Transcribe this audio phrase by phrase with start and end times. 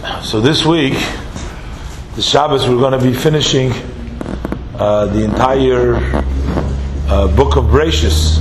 [0.00, 0.94] So this week,
[2.14, 3.70] the Shabbos, we're going to be finishing
[4.74, 5.96] uh, the entire
[7.06, 8.38] uh, book of Bereshis.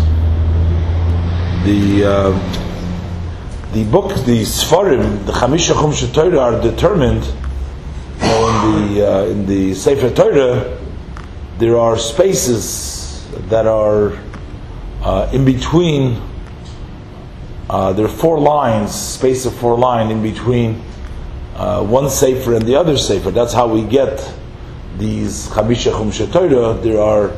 [1.66, 7.26] The uh, the book, the Sfarim, the Chamisha Chumsha Torah are determined.
[7.26, 10.80] You know, in the uh, in the Sefer Torah,
[11.58, 14.18] there are spaces that are
[15.02, 16.22] uh, in between.
[17.70, 20.82] Uh, there are four lines, space of four line in between
[21.60, 23.32] uh, one sefer and the other sefer.
[23.32, 24.34] That's how we get
[24.98, 26.74] these Chamisha Chumsha Torah.
[26.80, 27.32] There are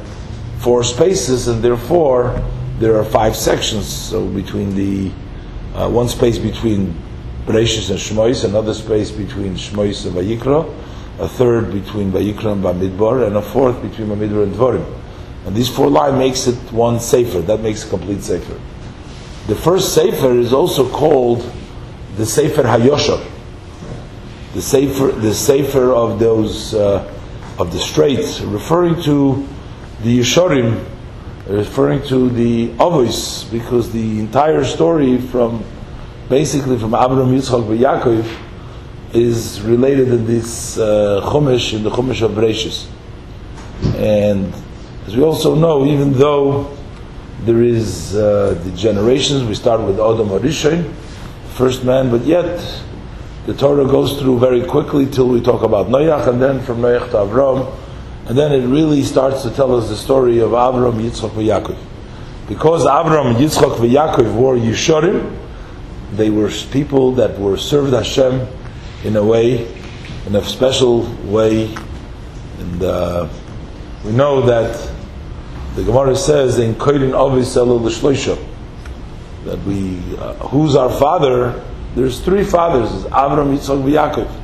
[0.60, 2.40] four spaces, and therefore
[2.78, 3.88] there are five sections.
[3.88, 5.12] So between the
[5.74, 6.94] uh, one space between
[7.48, 10.72] Bereshis and Shmois, another space between Shmois and Vayikra,
[11.20, 15.02] a third between Vayikra and Bamidbar, and a fourth between Bamidbar and Dvorim.
[15.48, 17.42] And these four lines makes it one sefer.
[17.42, 18.60] That makes a complete sefer.
[19.48, 21.52] The first sefer is also called
[22.18, 23.31] the Sefer Hayoshar
[24.54, 27.08] the safer the safer of those uh,
[27.58, 29.48] of the straits, referring to
[30.04, 30.84] the Yesharim,
[31.48, 35.64] referring to the Avos, because the entire story from
[36.30, 38.38] basically from Abraham, Yitzchak, and Yaakov
[39.14, 42.88] is related in this uh, Chumash, in the Chumash of Bereshis.
[43.96, 44.54] And
[45.06, 46.78] as we also know, even though
[47.42, 50.94] there is uh, the generations, we start with Adam Arishain,
[51.56, 52.60] first man, but yet
[53.46, 57.12] the Torah goes through very quickly till we talk about Noach, and then from Noach
[57.12, 57.76] to Avram,
[58.28, 61.78] and then it really starts to tell us the story of Avram, Yitzchak, and Yaakov.
[62.48, 65.38] Because Avram, Yitzchak, and Yaakov were Yishorim,
[66.14, 68.48] they were people that were served Hashem
[69.04, 69.66] in a way,
[70.28, 71.74] in a special way,
[72.60, 73.28] and uh,
[74.06, 74.92] we know that
[75.76, 77.54] the Gemara says in Koyin Avis
[79.46, 81.64] that we, uh, who's our father?
[81.96, 84.42] There's three fathers, Avram, Yitzchak, and Yaakov.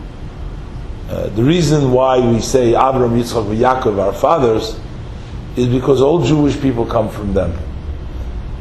[1.09, 4.77] Uh, the reason why we say Avram, Yitzchak, and Yaakov are fathers
[5.55, 7.57] is because all Jewish people come from them.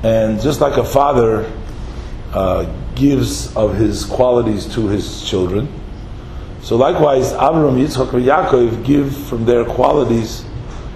[0.05, 1.53] And just like a father
[2.33, 5.69] uh, gives of his qualities to his children,
[6.63, 10.45] so likewise Avram, Yitzchak, and Yaakov give from their qualities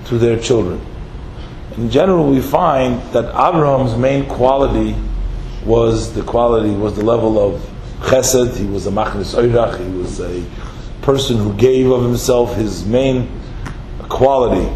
[0.06, 0.80] to their children.
[1.76, 4.94] In general, we find that Avram's main quality
[5.64, 7.68] was the quality, was the level of
[8.00, 10.44] chesed, he was a machnis oirach, he was a
[11.02, 13.28] person who gave of himself his main
[14.08, 14.70] quality.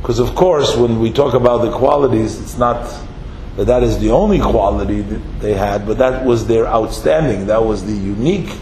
[0.00, 2.88] Because of course, when we talk about the qualities, it's not
[3.56, 7.64] that that is the only quality that they had, but that was their outstanding, that
[7.64, 8.54] was the unique,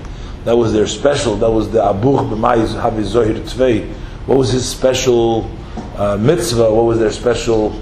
[0.45, 3.93] that was their special, that was the abuch b'mayis havizohir tzvei.
[4.27, 5.51] What was his special
[5.97, 6.73] uh, mitzvah?
[6.73, 7.79] What was their special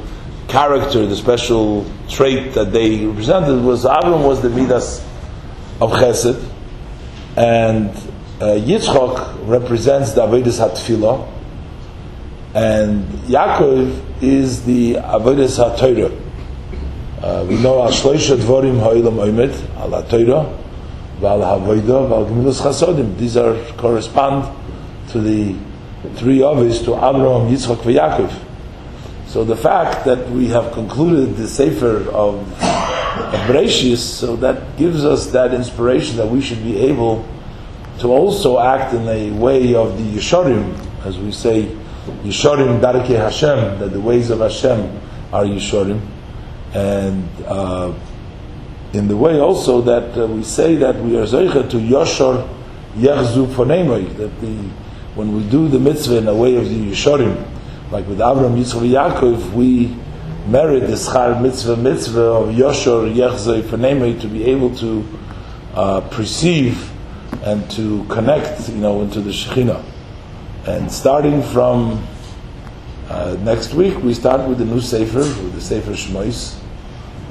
[0.49, 3.63] character, the special trait that they represented?
[3.63, 5.07] Was Avram was the midas
[5.83, 6.41] of Chesed,
[7.37, 7.89] and
[8.41, 11.29] uh, Yitzchok represents the Avedis HaTfilah,
[12.55, 16.21] and Yaakov is the Avedis HaTorah.
[17.21, 20.57] Uh, we know Al Shloisha Dvorim Ha'ilam Oimet, Al HaTorah,
[21.19, 23.19] Val HaVoida, Val Gemilus Chasodim.
[23.19, 24.57] These are correspond
[25.09, 25.57] to the
[26.15, 28.45] three Avis, to Abraham, Yitzchok, and Yaakov.
[29.27, 32.47] So the fact that we have concluded the Sefer of
[33.31, 37.27] Bereshis, so that gives us that inspiration that we should be able
[37.99, 41.67] to also act in a way of the Yesharim, as we say,
[42.25, 45.01] Yesharim Darke Hashem, that the ways of Hashem
[45.33, 46.01] are Yesharim,
[46.75, 47.93] and uh,
[48.93, 52.49] in the way also that uh, we say that we are Zeicha to Yoshar
[52.97, 54.55] Yechzu Fonemoy, that the,
[55.15, 57.49] when we do the mitzvah in a way of the Yesharim,
[57.91, 59.97] like with Avram, Yitzchak, Yaakov, we
[60.47, 65.07] merit the schar mitzvah mitzvah of Yoshor Yechzei Faneme to be able to
[65.75, 66.91] uh, perceive
[67.43, 69.83] and to connect, you know, into the Shekhinah.
[70.67, 72.07] And starting from
[73.09, 76.55] uh, next week, we start with the new Sefer, with the Sefer Shmois,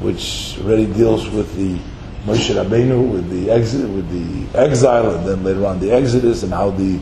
[0.02, 1.80] which already deals with the
[2.26, 6.52] Moshe Rabbeinu, with the exit, with the exile, and then later on the Exodus, and
[6.52, 7.00] how the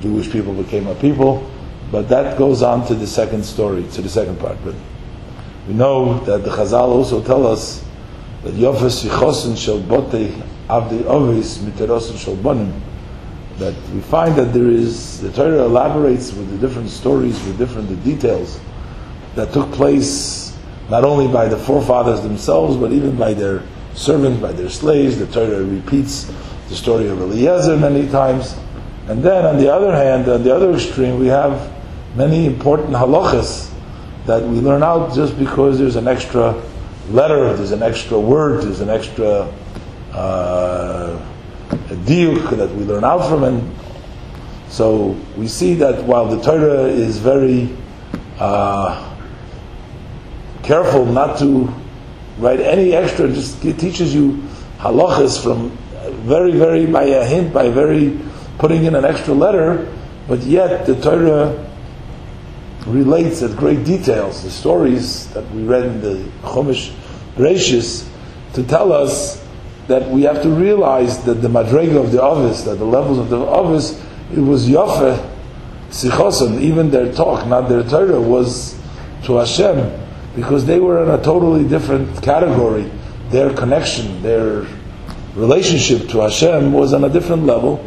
[0.00, 1.50] Jewish people became a people.
[1.90, 4.56] But that goes on to the second story, to the second part.
[4.64, 4.74] But
[5.66, 7.84] we know that the Chazal also tell us
[8.42, 10.32] that Yofes Yichosin Shel Botei
[10.68, 12.80] Avdi Ovis Miterosin Shel Bonim
[13.58, 18.02] that we find that there is, the Torah elaborates with the different stories, with different
[18.02, 18.58] details
[19.36, 20.56] that took place
[20.90, 23.62] not only by the forefathers themselves, but even by their
[23.94, 25.18] servants, by their slaves.
[25.18, 26.24] The Torah repeats
[26.68, 28.56] the story of Eliezer many times.
[29.06, 31.72] And then on the other hand, on the other extreme, we have
[32.16, 33.70] many important halachas
[34.26, 36.60] that we learn out just because there's an extra
[37.10, 39.52] letter, there's an extra word, there's an extra
[40.12, 41.18] uh,
[41.70, 43.74] diuk that we learn out from it.
[44.68, 47.76] So we see that while the Torah is very
[48.38, 49.16] uh,
[50.62, 51.72] careful not to
[52.38, 54.42] write any extra, just it teaches you
[54.78, 55.70] halachas from
[56.24, 58.18] very, very by a hint, by very
[58.58, 59.92] putting in an extra letter,
[60.28, 61.71] but yet the Torah
[62.86, 66.92] relates at great details the stories that we read in the Chumash
[67.36, 68.08] Bereshis
[68.54, 69.42] to tell us
[69.88, 73.28] that we have to realize that the madrega of the Ovis, that the levels of
[73.28, 74.00] the Ovis,
[74.32, 75.30] it was yafe
[75.90, 78.78] sichosan, even their talk, not their Torah, was
[79.24, 80.00] to Hashem,
[80.34, 82.90] because they were in a totally different category.
[83.30, 84.66] Their connection, their
[85.34, 87.84] relationship to Hashem was on a different level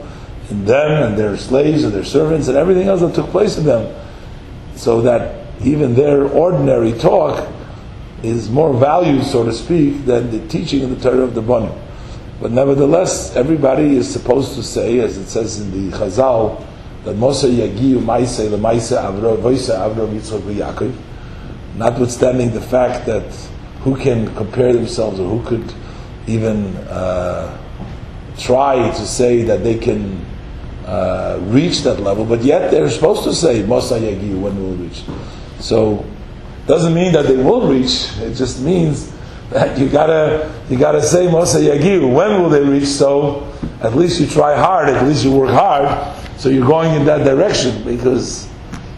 [0.50, 3.66] in them and their slaves and their servants and everything else that took place in
[3.66, 3.94] them.
[4.76, 7.52] So that even their ordinary talk
[8.24, 11.72] is more valued, so to speak, than the teaching of the Torah of the Banim.
[12.42, 16.66] But nevertheless, everybody is supposed to say, as it says in the Chazal,
[17.06, 20.94] that Moshe Yagiyu Maise Lemaise Avro Voise Avro Yitzchak Yaakov.
[21.76, 23.24] Notwithstanding the fact that
[23.82, 25.74] who can compare themselves or who could
[26.28, 27.58] even uh,
[28.38, 30.26] try to say that they can
[30.86, 35.04] uh, reach that level, but yet they're supposed to say Mosa Yagi when will reach.
[35.60, 36.06] So
[36.68, 38.10] doesn't mean that they will reach.
[38.20, 39.12] It just means
[39.50, 42.88] that you gotta you gotta say Mosa Yagi when will they reach.
[42.88, 43.52] So
[43.82, 44.90] at least you try hard.
[44.90, 46.16] At least you work hard.
[46.38, 48.48] So you're going in that direction because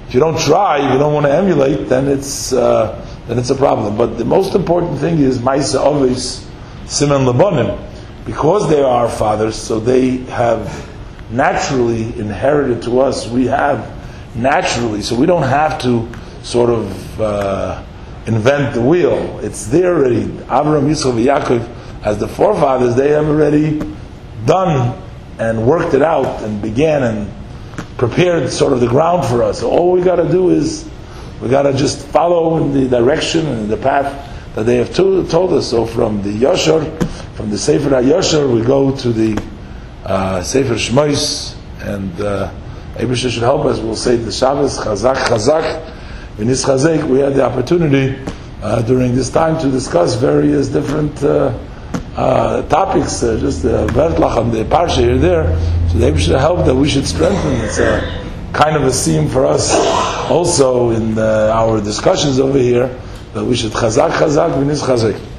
[0.07, 3.49] if you don't try, if you don't want to emulate, then it's uh, then it's
[3.49, 3.97] a problem.
[3.97, 6.47] But the most important thing is Maisa Ovis
[6.87, 7.77] Simon Labonim,
[8.25, 10.89] because they are fathers, so they have
[11.29, 13.27] naturally inherited to us.
[13.27, 13.95] We have
[14.35, 16.09] naturally, so we don't have to
[16.43, 17.83] sort of uh,
[18.25, 19.39] invent the wheel.
[19.39, 20.23] It's there already.
[20.23, 21.67] Abraham, Yisrael, Yaakov,
[22.03, 23.81] as the forefathers, they have already
[24.45, 25.01] done
[25.39, 27.33] and worked it out and began and
[27.97, 29.59] prepared sort of the ground for us.
[29.59, 30.89] So all we got to do is
[31.41, 35.27] we got to just follow in the direction and the path that they have to,
[35.27, 35.69] told us.
[35.69, 37.03] So from the Yashar,
[37.35, 39.41] from the Sefer HaYashar, we go to the
[40.07, 42.51] uh, Sefer Shmois, and uh,
[42.95, 43.79] Abisha should help us.
[43.79, 45.93] We'll say the Shabbos, Chazak, Chazak,
[46.37, 47.07] Vinis Chazek.
[47.07, 48.17] We had the opportunity
[48.61, 51.57] uh, during this time to discuss various different uh,
[52.15, 55.59] uh, topics, uh, just the Vertlach and the Parsha here there.
[55.89, 57.53] So the should help that we should strengthen.
[57.65, 59.75] It's a kind of a theme for us
[60.31, 62.87] also in uh, our discussions over here
[63.33, 65.36] that we should Chazak, Chazak, Vinis Chazek.